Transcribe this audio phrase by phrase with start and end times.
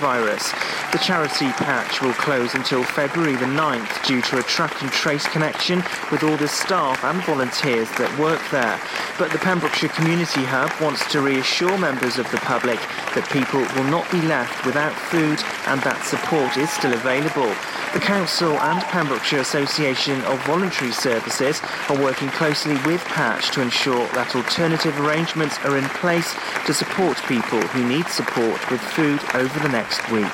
[0.00, 0.92] coronavirus.
[0.92, 5.26] The charity patch will close until February the 9th due to a track and trace
[5.28, 8.80] connection with all the staff and volunteers that work there.
[9.18, 12.78] But the Pembrokeshire Community Hub wants to reassure members of the public
[13.14, 17.52] that people will not be left without food and that support is still available.
[17.92, 24.06] The Council and Pembrokeshire Association of Voluntary Services are working closely with Patch to ensure
[24.14, 26.34] that alternative arrangements are in place
[26.66, 30.26] to support people who need support with food over the next week.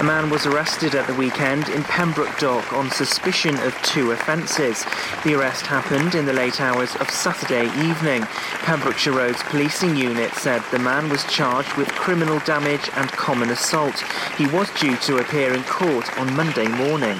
[0.00, 4.82] A man was arrested at the weekend in Pembroke Dock on suspicion of two offences.
[5.24, 8.22] The arrest happened in the late hours of Saturday evening.
[8.62, 14.00] Pembrokeshire Road's policing unit said the man was charged with criminal damage and common assault.
[14.38, 17.18] He was due to appear in court on Monday morning.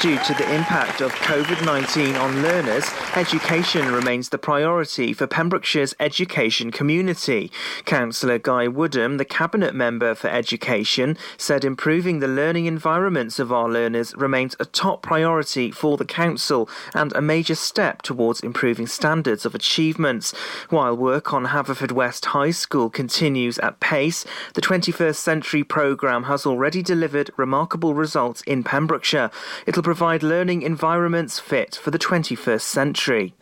[0.00, 5.94] Due to the impact of COVID 19 on learners, education remains the priority for Pembrokeshire's
[5.98, 7.50] education community.
[7.86, 13.70] Councillor Guy Woodham, the Cabinet Member for Education, said improving the learning environments of our
[13.70, 19.46] learners remains a top priority for the Council and a major step towards improving standards
[19.46, 20.32] of achievements.
[20.68, 26.82] While work on Haverfordwest High School continues at pace, the 21st Century programme has already
[26.82, 29.30] delivered remarkable results in Pembrokeshire.
[29.66, 33.32] It'll provide learning environments fit for the 21st century.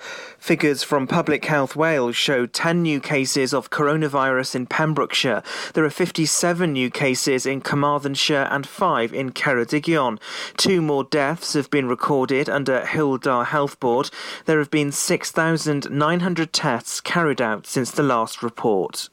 [0.44, 5.42] Figures from Public Health Wales show 10 new cases of coronavirus in Pembrokeshire.
[5.72, 10.18] There are 57 new cases in Carmarthenshire and 5 in Ceredigion.
[10.58, 14.10] Two more deaths have been recorded under Dda Health Board.
[14.44, 19.08] There have been 6,900 tests carried out since the last report.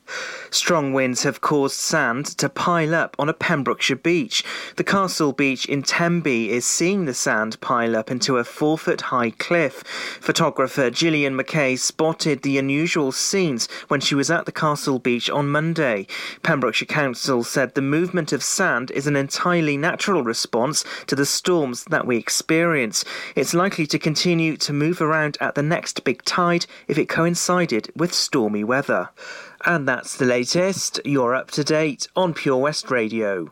[0.50, 4.44] Strong winds have caused sand to pile up on a Pembrokeshire beach.
[4.76, 9.00] The Castle Beach in Tenby is seeing the sand pile up into a four foot
[9.00, 9.82] high cliff.
[10.20, 15.50] Photographer Gillian McKay spotted the unusual scenes when she was at the Castle Beach on
[15.50, 16.08] Monday.
[16.44, 21.84] Pembrokeshire Council said the movement of sand is an entirely natural response to the storms
[21.86, 23.06] that we experience.
[23.36, 27.92] It's likely to continue to move around at the next big tide if it coincided
[27.96, 29.10] with stormy weather.
[29.66, 31.00] And that's the latest.
[31.06, 33.52] You're up to date on Pure West Radio.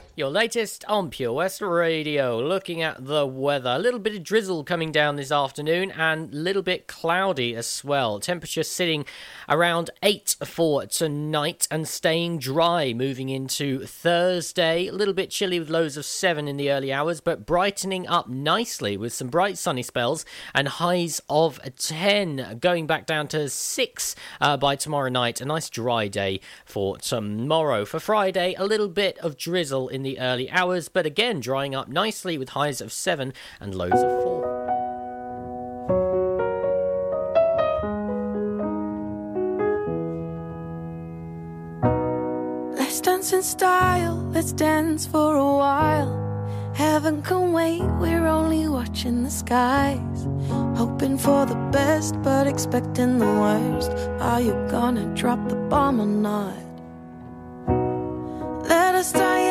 [0.13, 2.37] Your latest on Pure West Radio.
[2.37, 6.37] Looking at the weather, a little bit of drizzle coming down this afternoon and a
[6.37, 8.19] little bit cloudy as well.
[8.19, 9.05] Temperature sitting
[9.47, 14.87] around 8 for tonight and staying dry moving into Thursday.
[14.87, 18.27] A little bit chilly with lows of 7 in the early hours, but brightening up
[18.27, 24.15] nicely with some bright sunny spells and highs of 10, going back down to 6
[24.41, 25.39] uh, by tomorrow night.
[25.39, 27.85] A nice dry day for tomorrow.
[27.85, 31.87] For Friday, a little bit of drizzle in the early hours, but again drying up
[31.87, 34.51] nicely with highs of 7 and lows of 4.
[42.75, 46.21] Let's dance in style, let's dance for a while.
[46.73, 50.27] Heaven can wait, we're only watching the skies.
[50.77, 53.91] Hoping for the best, but expecting the worst.
[54.19, 56.55] Are you gonna drop the bomb or not?
[58.67, 59.50] Let us die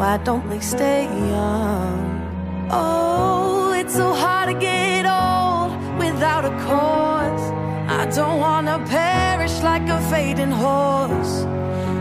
[0.00, 2.68] Why don't we stay young?
[2.70, 7.44] Oh, it's so hard to get old without a cause.
[7.86, 11.44] I don't wanna perish like a fading horse.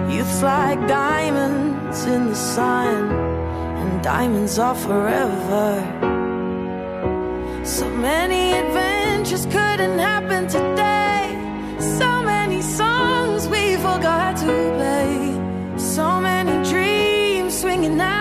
[0.09, 3.11] Youth's like diamonds in the sun,
[3.81, 5.67] and diamonds are forever.
[7.65, 11.35] So many adventures couldn't happen today.
[11.97, 15.35] So many songs we forgot to play.
[15.77, 16.38] So many
[17.97, 18.18] me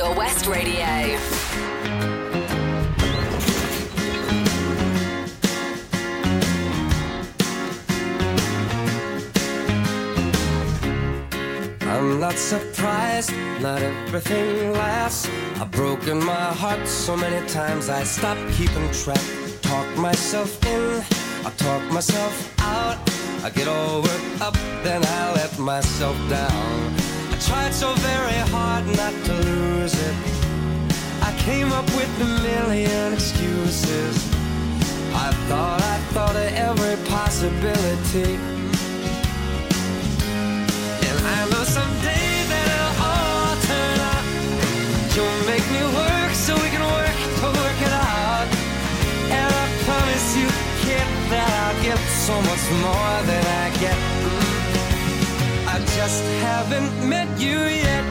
[0.00, 0.86] Pure West Radio.
[11.82, 15.28] I'm not surprised, not everything lasts.
[15.60, 19.20] I've broken my heart so many times I stopped keeping track.
[19.60, 21.02] Talk myself in,
[21.44, 22.96] I talk myself out.
[23.44, 27.09] I get all worked up, then I let myself down.
[27.46, 30.14] Tried so very hard not to lose it.
[31.22, 34.16] I came up with a million excuses.
[35.14, 38.36] I thought I thought of every possibility.
[41.08, 44.24] And I know someday that it'll all turn out.
[45.16, 48.48] You'll make me work so we can work to work it out.
[49.32, 50.48] And I promise you,
[50.84, 54.19] kid, that I'll give so much more than I get.
[56.02, 58.04] Just haven't met you yet.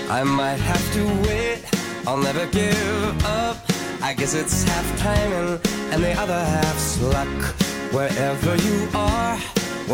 [0.00, 0.10] Mm-hmm.
[0.10, 1.58] I might have to wait,
[2.06, 3.58] I'll never give up.
[4.00, 5.60] I guess it's half timing
[5.92, 7.54] and the other half's luck.
[7.92, 9.36] Wherever you are,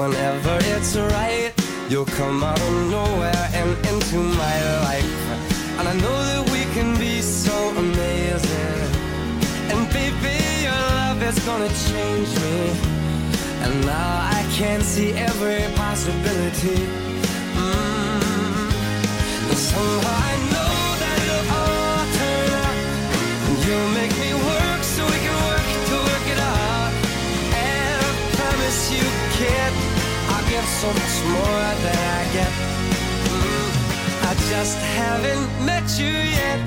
[0.00, 1.52] whenever it's right,
[1.90, 5.14] you'll come out of nowhere and into my life.
[5.78, 8.85] And I know that we can be so amazing.
[9.96, 12.58] Baby, your love is gonna change me.
[13.64, 16.78] And now I can see every possibility.
[17.60, 18.68] Mm.
[19.48, 22.78] And somehow I know that it'll all turn out.
[23.46, 26.92] And you'll make me work so we can work to work it out.
[27.64, 29.06] And I promise you,
[29.38, 29.72] kid,
[30.32, 32.52] I'll give so much more than I get.
[33.32, 33.68] Mm.
[34.30, 36.60] I just haven't met you yet.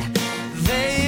[0.70, 0.99] They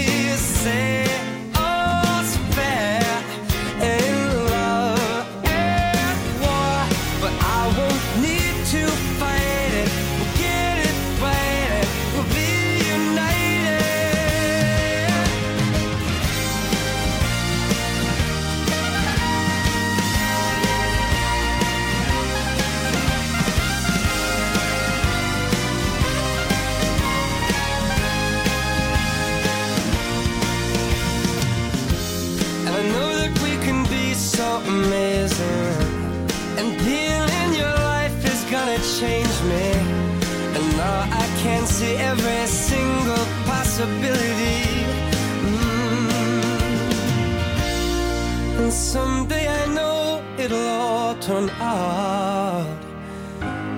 [51.31, 52.77] turn out.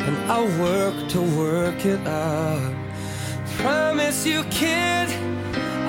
[0.05, 2.73] And I'll work to work it out.
[3.57, 5.07] Promise you, kid,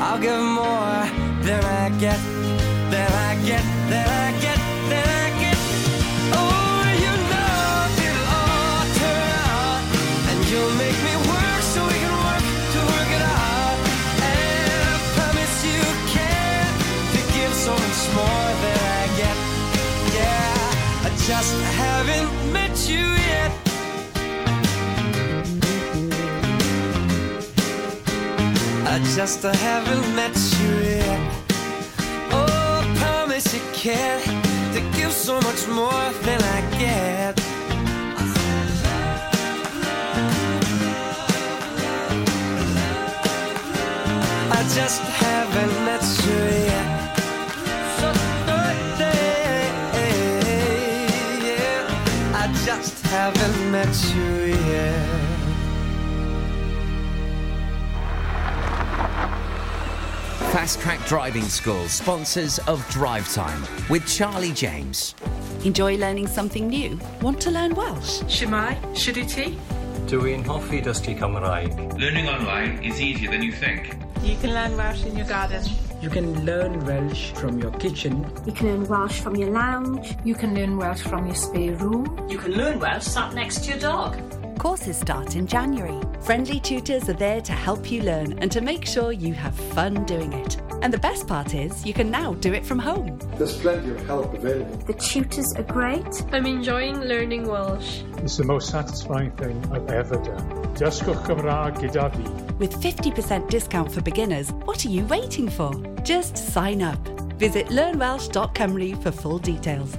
[0.04, 1.00] I'll give more
[1.47, 2.21] than I get,
[2.92, 4.23] than I get, than I
[21.26, 23.52] just haven't met you yet.
[28.86, 31.20] I just haven't met you yet.
[32.30, 34.20] Oh, I promise you can
[34.74, 37.40] to give so much more than I get.
[44.58, 46.43] I just haven't met you
[53.14, 55.09] haven't met you yet.
[60.50, 65.14] Fast Track Driving School, sponsors of Drive Time with Charlie James.
[65.64, 66.99] Enjoy learning something new?
[67.23, 68.23] Want to learn Welsh?
[68.23, 69.56] Shemai, Shuduti.
[70.06, 71.99] Dwi'n hoffi dysgu Cymraeg.
[71.99, 73.97] Learning online is easier than you think.
[74.23, 75.62] You can learn Welsh in your garden.
[76.04, 78.30] You can learn Welsh from your kitchen.
[78.44, 80.18] You can learn Welsh from your lounge.
[80.23, 82.28] You can learn Welsh from your spare room.
[82.28, 84.58] You can learn Welsh sat next to your dog.
[84.58, 85.99] Courses start in January.
[86.20, 90.04] Friendly tutors are there to help you learn and to make sure you have fun
[90.04, 90.58] doing it.
[90.84, 93.18] And the best part is, you can now do it from home.
[93.38, 94.76] There's plenty of help available.
[94.76, 96.22] The tutors are great.
[96.30, 98.02] I'm enjoying learning Welsh.
[98.18, 100.46] It's the most satisfying thing I've ever done.
[100.74, 102.54] Dysgwch Cymraeg gyda fi.
[102.56, 105.72] With 50% discount for beginners, what are you waiting for?
[106.02, 106.98] Just sign up.
[107.38, 109.96] Visit learnwelsh.cymru for full details.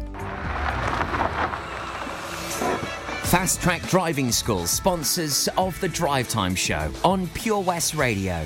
[3.32, 8.46] Fast Track Driving School, sponsors of the Drive Time Show on Pure West Radio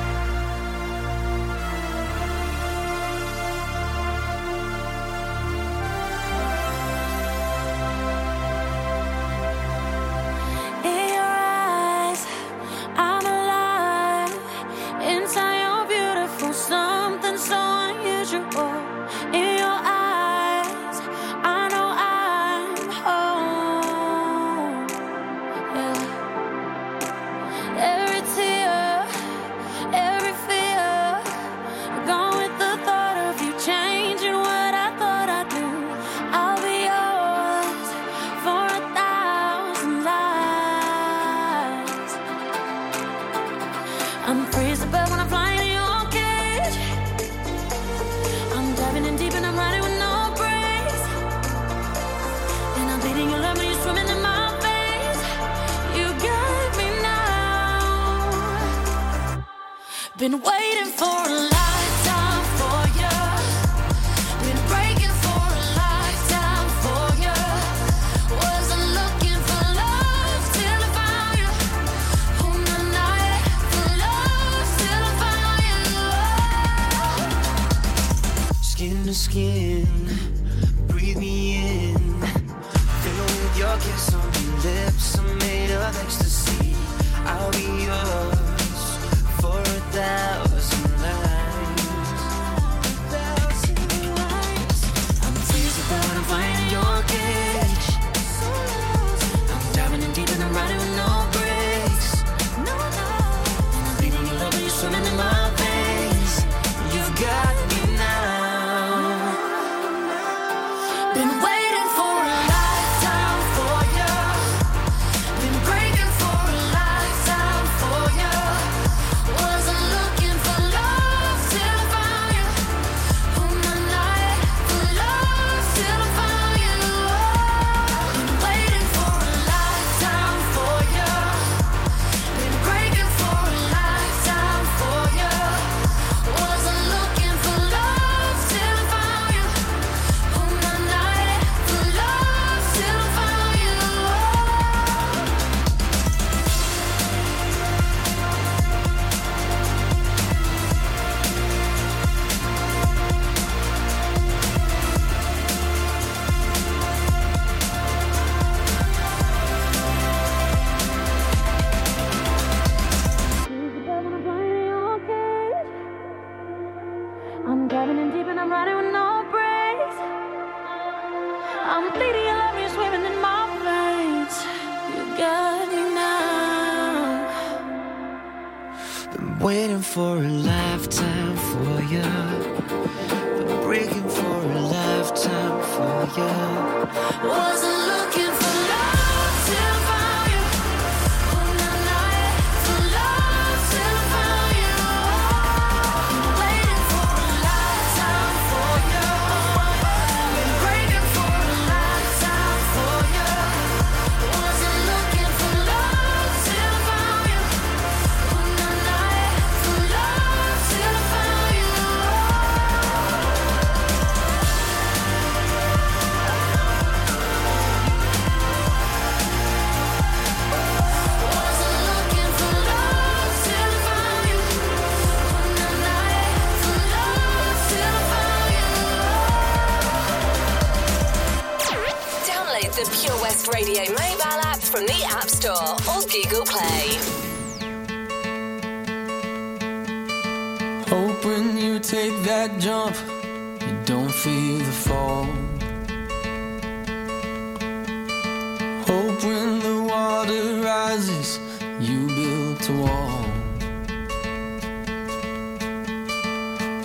[250.21, 251.39] water rises,
[251.79, 253.25] you built a wall.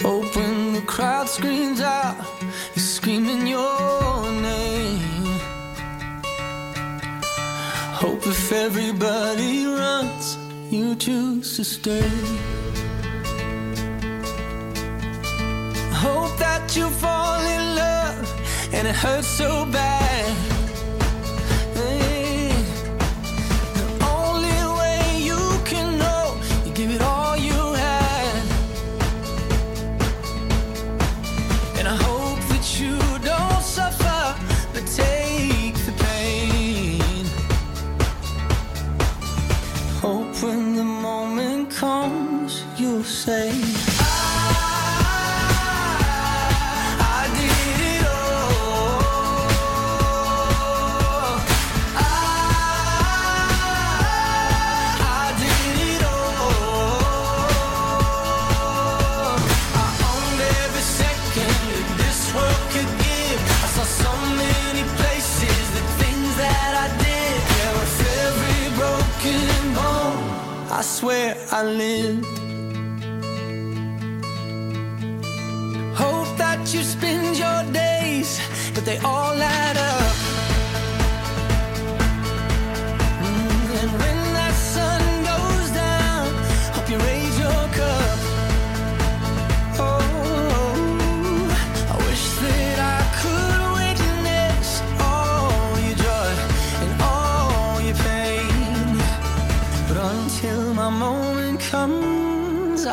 [0.05, 2.17] Open the crowd screams out,
[2.75, 5.41] you're screaming your name.
[8.03, 10.39] Hope if everybody runs,
[10.71, 12.11] you choose to stay.
[16.07, 18.27] Hope that you fall in love
[18.73, 20.46] and it hurts so bad.
[71.59, 72.21] I.
[75.95, 78.39] Hope that you spend your days,
[78.75, 79.96] but they all add up.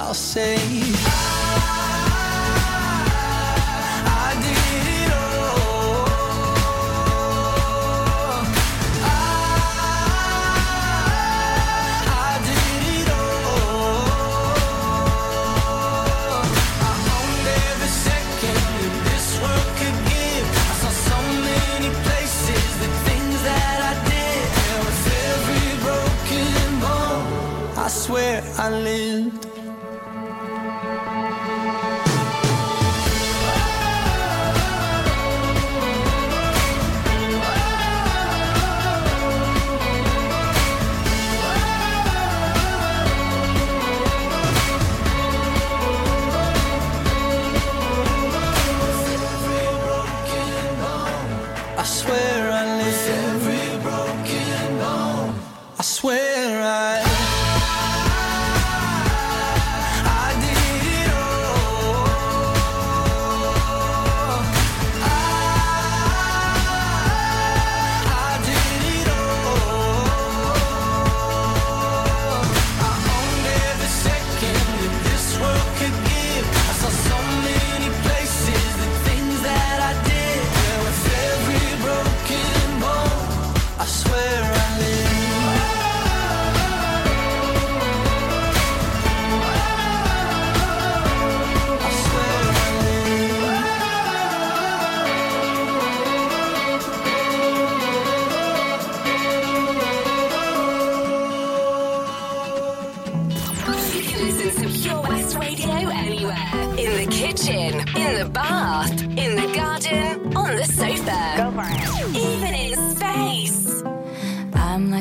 [0.05, 0.82] I'll say.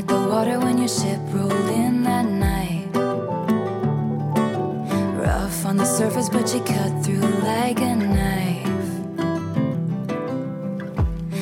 [0.03, 2.88] like the water when your ship rolled in that night.
[5.17, 8.67] Rough on the surface, but you cut through like a knife.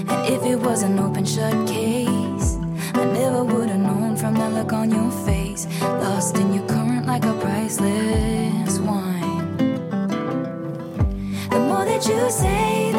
[0.08, 2.56] And if it was an open shut case,
[2.94, 5.66] I never would have known from the look on your face.
[5.82, 9.56] Lost in your current like a priceless wine.
[11.50, 12.89] The more that you say,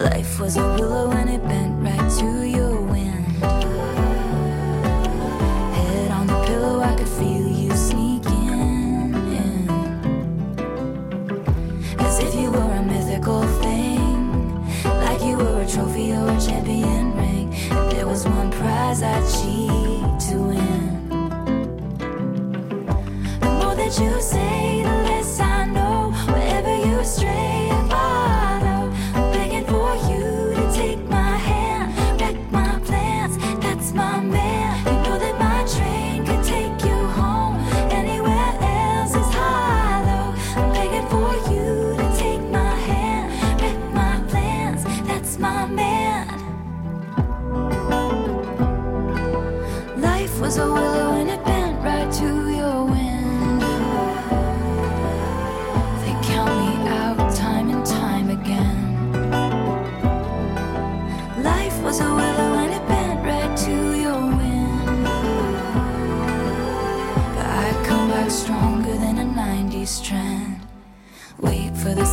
[0.00, 3.26] Life was a willow and it bent right to your wind.
[5.76, 9.12] Head on the pillow, I could feel you sneaking
[9.44, 9.68] in.
[11.98, 17.14] As if you were a mythical thing, like you were a trophy or a champion
[17.14, 17.50] ring.
[17.90, 19.59] There was one prize I cheated.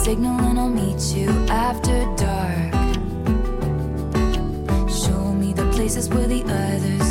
[0.07, 2.71] signal and I'll meet you after dark.
[4.89, 7.06] Show me the places where the others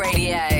[0.00, 0.59] Radio.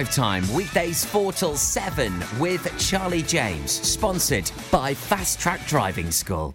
[0.00, 6.54] drive time, weekdays 4 till 7 with Charlie James, sponsored by Fast Track Driving School.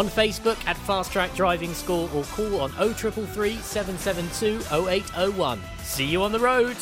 [0.01, 5.61] on Facebook at Fast Track Driving School or call on 0333 772 0801.
[5.83, 6.75] See you on the road!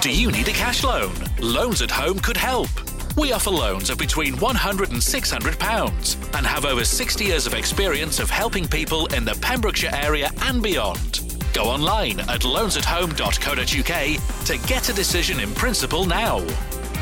[0.00, 1.12] Do you need a cash loan?
[1.40, 2.68] Loans at Home could help.
[3.16, 8.20] We offer loans of between £100 and £600 and have over 60 years of experience
[8.20, 11.22] of helping people in the Pembrokeshire area and beyond.
[11.52, 16.46] Go online at loansathome.co.uk to get a decision in principle now.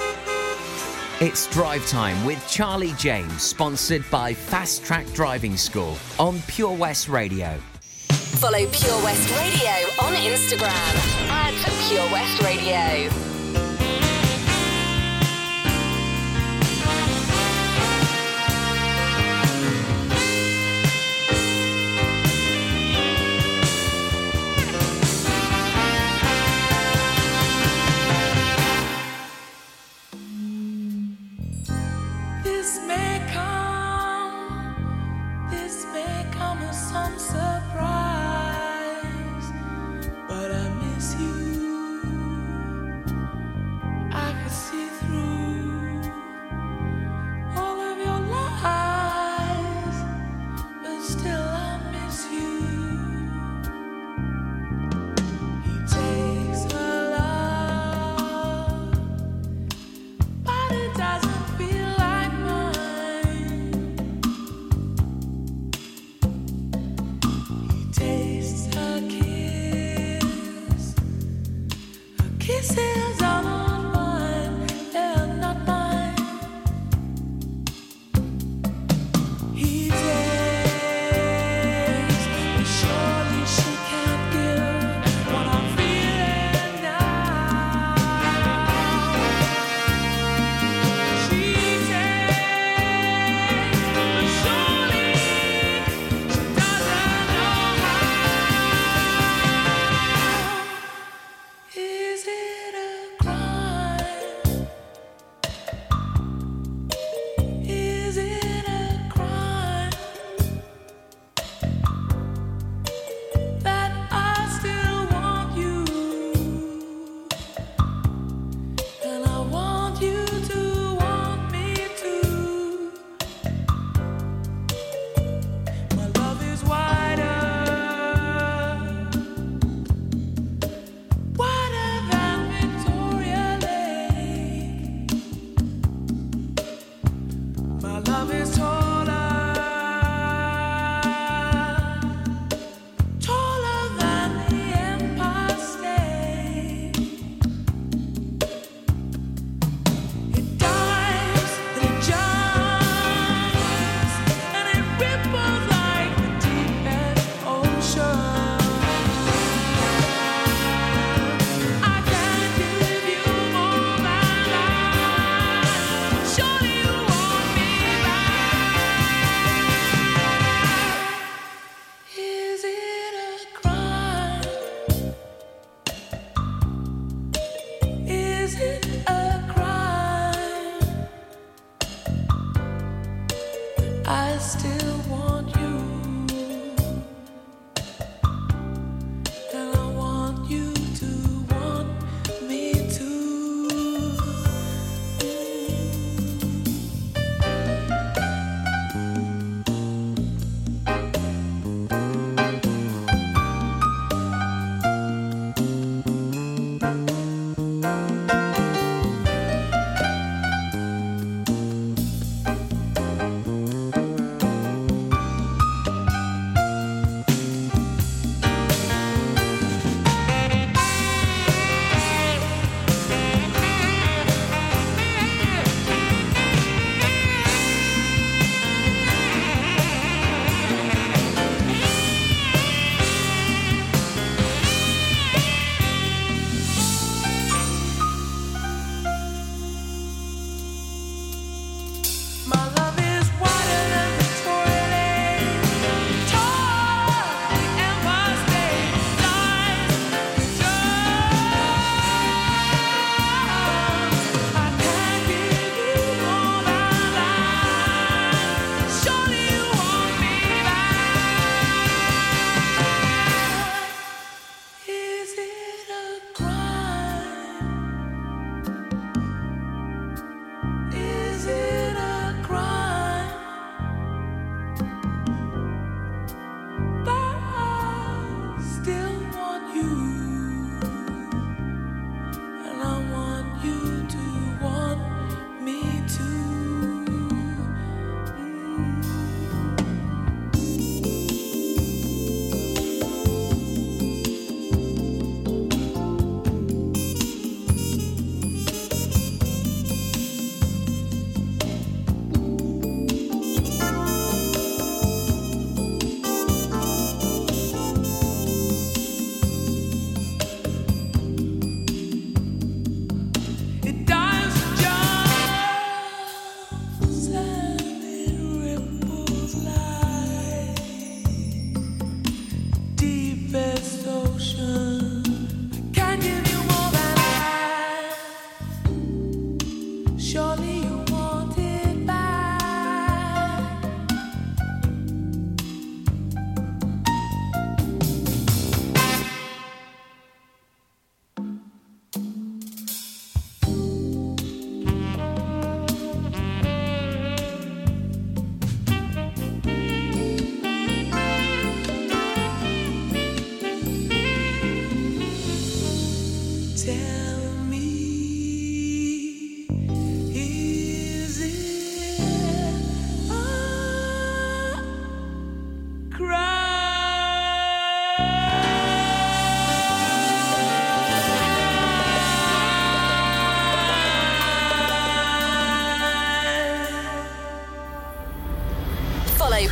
[1.21, 7.08] It's Drive Time with Charlie James, sponsored by Fast Track Driving School on Pure West
[7.08, 7.58] Radio.
[8.39, 9.71] Follow Pure West Radio
[10.02, 10.95] on Instagram
[11.30, 11.54] at
[11.88, 13.38] Pure West Radio.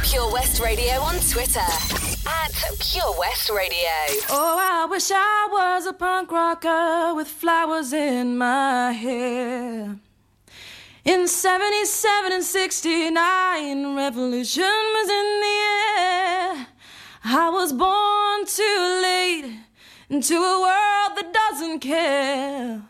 [0.03, 3.77] Pure West Radio on Twitter at Pure West Radio.
[4.29, 5.11] Oh, I wish
[5.47, 9.97] I was a punk rocker with flowers in my hair.
[11.05, 15.57] In 77 and 69, revolution was in the
[16.01, 16.67] air.
[17.23, 19.57] I was born too late
[20.09, 22.81] into a world that doesn't care.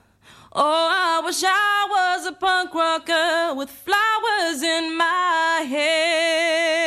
[0.51, 6.86] Oh, I wish I was a punk rocker with flowers in my hair.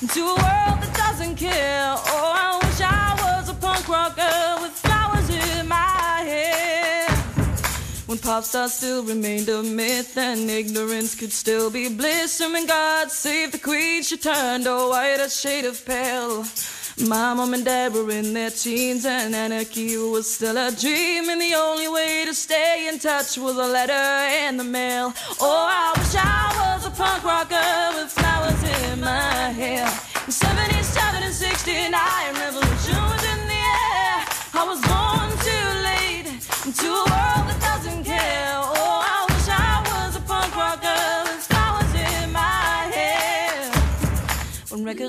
[0.00, 1.94] into a world that doesn't care.
[1.96, 7.08] Oh, I wish I was a punk rocker with flowers in my hair.
[8.06, 12.40] When pop stars still remained a myth and ignorance could still be bliss.
[12.40, 16.44] And when God saved the queen, she turned a whiter shade of pale.
[17.06, 21.28] My mom and dad were in their teens and anarchy was still a dream.
[21.28, 25.12] And the only way to stay in touch was a letter in the mail.
[25.40, 28.77] Oh, I wish I was a punk rocker with flowers in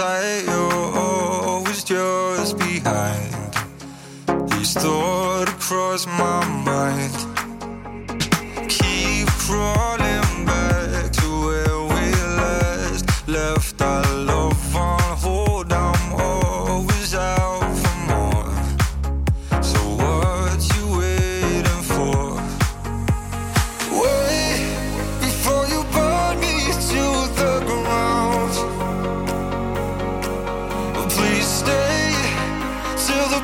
[0.00, 0.44] my sight.
[0.46, 3.34] You're always just behind.
[4.50, 6.59] These thoughts cross my mind.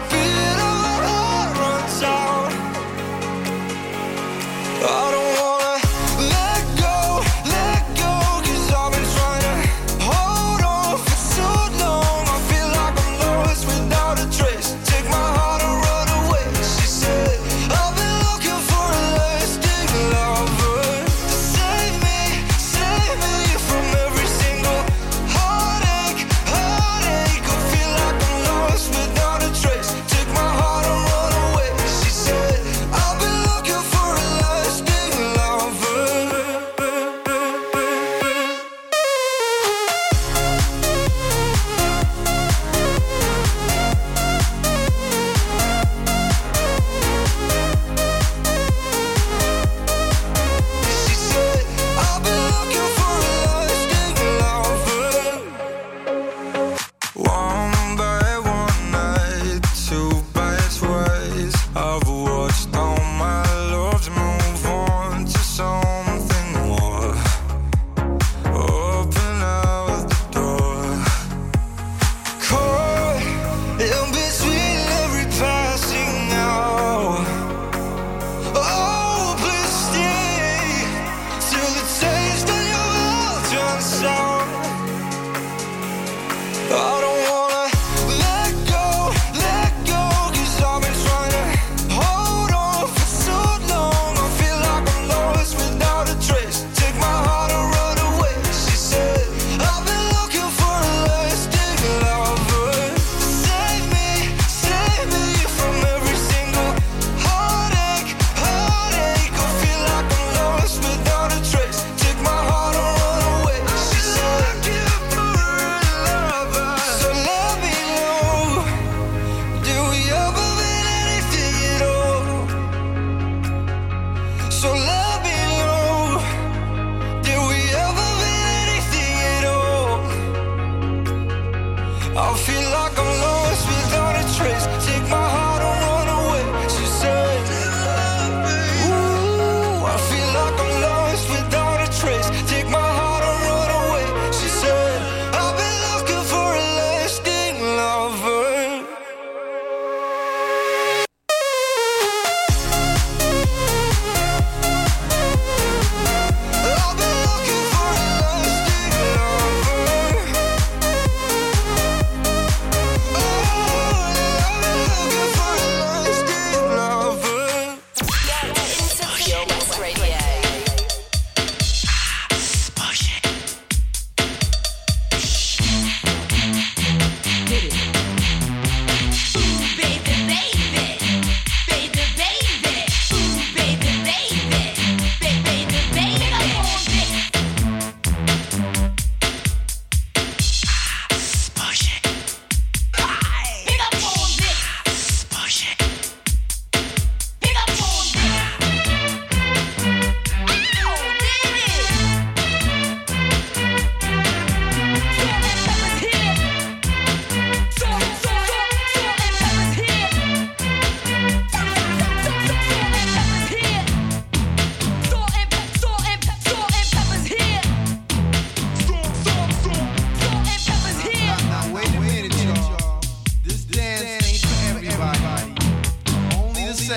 [0.09, 0.45] Till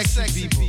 [0.05, 0.68] sexy people.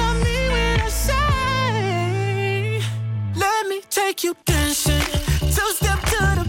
[0.91, 2.81] say,
[3.35, 5.01] Let me take you dancing.
[5.39, 6.40] Two step to the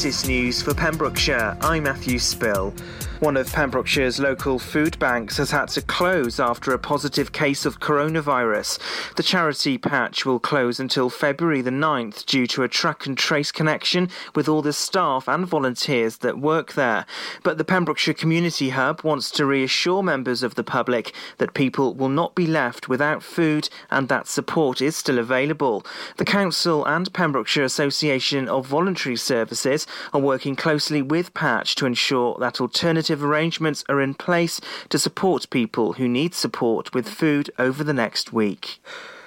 [0.00, 2.72] latest news for Pembrokeshire, I'm Matthew Spill.
[3.18, 7.80] One of Pembrokeshire's local food banks has had to close after a positive case of
[7.80, 8.78] coronavirus.
[9.20, 13.52] The charity patch will close until February the 9th due to a track and trace
[13.52, 17.04] connection with all the staff and volunteers that work there.
[17.42, 22.08] But the Pembrokeshire Community Hub wants to reassure members of the public that people will
[22.08, 25.84] not be left without food and that support is still available.
[26.16, 32.38] The Council and Pembrokeshire Association of Voluntary Services are working closely with Patch to ensure
[32.40, 37.84] that alternative arrangements are in place to support people who need support with food over
[37.84, 38.80] the next week.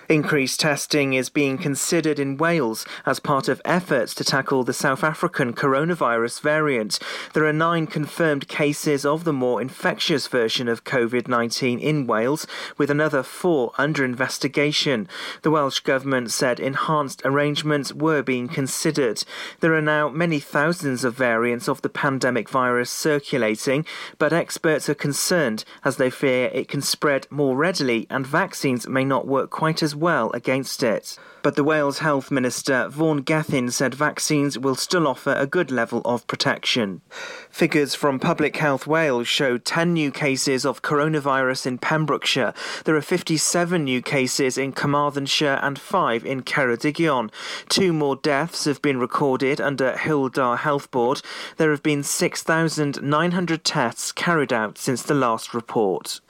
[0.10, 5.02] Increased testing is being considered in Wales as part of efforts to tackle the South
[5.02, 7.00] African coronavirus variant.
[7.34, 12.46] There are nine confirmed cases of the more infectious version of COVID 19 in Wales,
[12.78, 15.08] with another four under investigation.
[15.42, 19.24] The Welsh Government said enhanced arrangements were being considered.
[19.62, 23.86] There are now many thousands of variants of the pandemic virus circulating,
[24.18, 29.06] but experts are concerned as they fear it can spread more readily and vaccines may
[29.06, 31.18] not work quite as well against it.
[31.44, 36.02] But the Wales Health Minister Vaughan Gething said vaccines will still offer a good level
[36.06, 37.02] of protection.
[37.50, 42.54] Figures from Public Health Wales show 10 new cases of coronavirus in Pembrokeshire.
[42.86, 47.30] There are 57 new cases in Carmarthenshire and 5 in Ceredigion.
[47.68, 51.22] Two more deaths have been recorded under Hywel Dda Health Board.
[51.58, 56.22] There have been 6,900 tests carried out since the last report.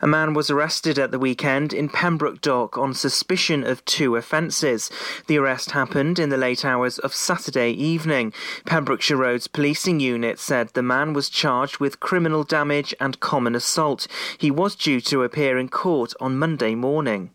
[0.00, 4.61] A man was arrested at the weekend in Pembroke Dock on suspicion of two offences.
[4.62, 8.32] The arrest happened in the late hours of Saturday evening.
[8.64, 14.06] Pembrokeshire Road's policing unit said the man was charged with criminal damage and common assault.
[14.38, 17.30] He was due to appear in court on Monday morning.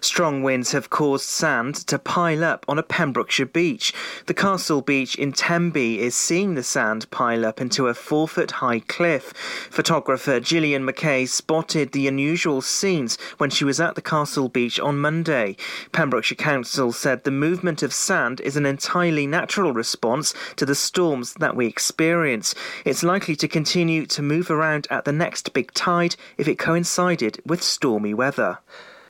[0.00, 3.94] Strong winds have caused sand to pile up on a Pembrokeshire beach.
[4.26, 8.50] The Castle Beach in Tenby is seeing the sand pile up into a four foot
[8.52, 9.32] high cliff.
[9.70, 14.98] Photographer Gillian McKay spotted the unusual scenes when she was at the Castle Beach on
[14.98, 15.56] Monday.
[15.92, 16.36] Pembrokeshire
[16.72, 21.54] Council said the movement of sand is an entirely natural response to the storms that
[21.54, 22.54] we experience.
[22.86, 27.42] It's likely to continue to move around at the next big tide if it coincided
[27.44, 28.60] with stormy weather.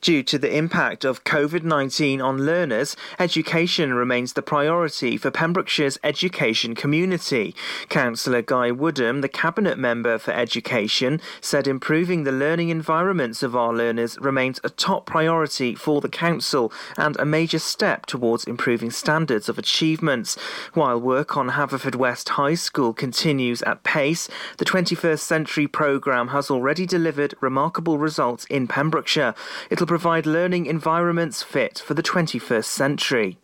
[0.02, 5.96] Due to the impact of COVID 19 on learners, education remains the priority for Pembrokeshire's
[6.02, 7.54] education community.
[7.88, 13.72] Councillor Guy Woodham, the Cabinet Member for Education, said improving the learning environments of our
[13.72, 19.48] learners remains a top priority for the Council and a major step towards improving standards
[19.48, 20.34] of achievements.
[20.74, 24.28] While work on Haverfordwest High School continues at pace,
[24.58, 29.36] the 21st Century programme has already delivered remarkable results in Pembrokeshire.
[29.70, 33.36] It'll provide learning environments fit for the 21st century.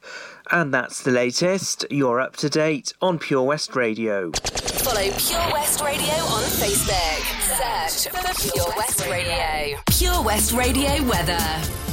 [0.50, 1.84] And that's the latest.
[1.90, 4.32] You're up to date on Pure West Radio.
[4.32, 8.00] Follow Pure West Radio on Facebook.
[8.00, 9.78] Search for Pure West Radio.
[9.90, 11.87] Pure West Radio weather.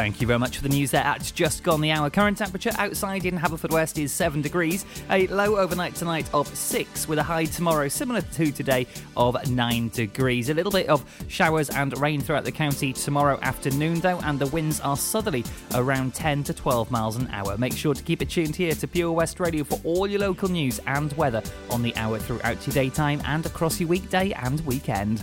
[0.00, 1.04] Thank you very much for the news there.
[1.04, 2.08] At just gone the hour.
[2.08, 4.86] Current temperature outside in Haverfordwest is 7 degrees.
[5.10, 9.88] A low overnight tonight of 6 with a high tomorrow similar to today of 9
[9.90, 10.48] degrees.
[10.48, 14.46] A little bit of showers and rain throughout the county tomorrow afternoon though and the
[14.46, 15.44] winds are southerly
[15.74, 17.58] around 10 to 12 miles an hour.
[17.58, 20.48] Make sure to keep it tuned here to Pure West Radio for all your local
[20.48, 25.22] news and weather on the hour throughout your daytime and across your weekday and weekend.